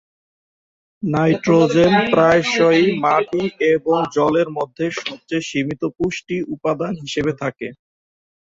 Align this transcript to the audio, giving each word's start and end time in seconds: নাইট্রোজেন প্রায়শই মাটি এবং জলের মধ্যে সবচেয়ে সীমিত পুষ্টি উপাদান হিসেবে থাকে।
নাইট্রোজেন 1.03 1.93
প্রায়শই 2.11 2.83
মাটি 3.03 3.43
এবং 3.73 3.97
জলের 4.15 4.49
মধ্যে 4.57 4.85
সবচেয়ে 4.99 5.47
সীমিত 5.49 5.81
পুষ্টি 5.97 6.35
উপাদান 6.55 6.93
হিসেবে 7.03 7.31
থাকে। 7.41 7.67